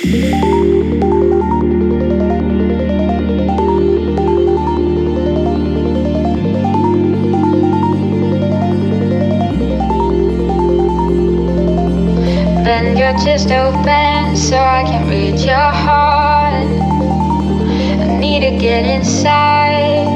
[0.00, 0.14] Bend
[12.96, 16.62] your chest open so I can reach your heart.
[16.62, 20.06] I need to get inside,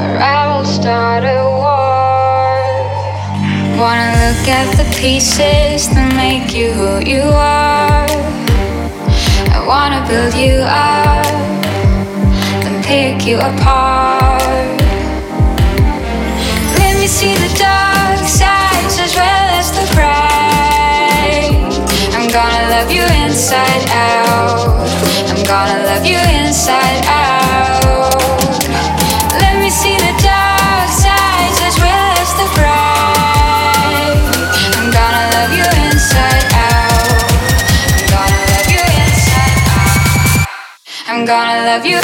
[0.00, 2.58] or I will start a war.
[3.78, 8.31] Wanna look at the pieces that make you who you are.
[10.12, 11.24] Build you up,
[12.62, 14.78] then pick you apart.
[16.76, 21.64] Let me see the dark sides as well as the bright.
[22.12, 24.86] I'm gonna love you inside out.
[25.30, 28.01] I'm gonna love you inside out.
[41.12, 41.98] I'm gonna love you.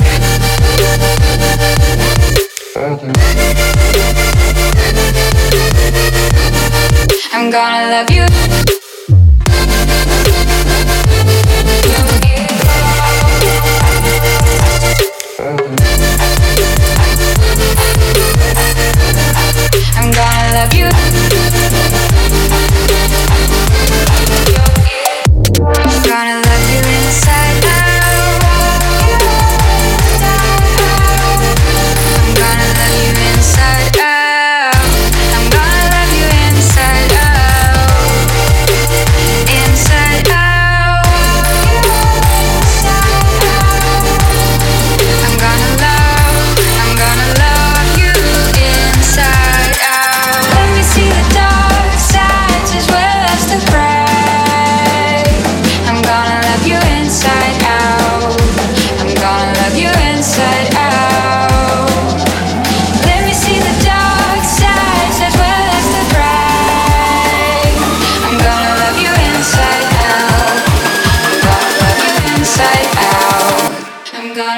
[7.32, 8.26] I'm gonna love you.
[19.96, 20.97] I'm gonna love you.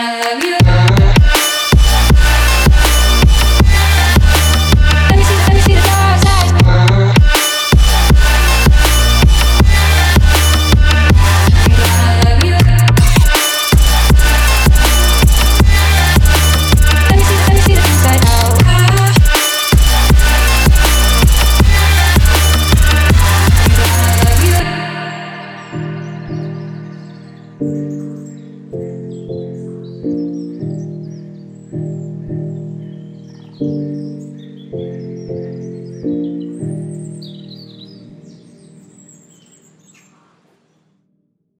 [0.01, 1.10] Gonna love you.